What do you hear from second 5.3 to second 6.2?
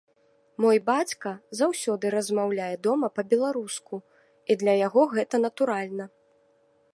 натуральна.